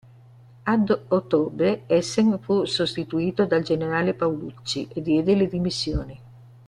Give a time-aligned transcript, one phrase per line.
[0.63, 6.19] Ad ottobre Essen fu sostituito dal generale Paulucci, e diede le dimissioni.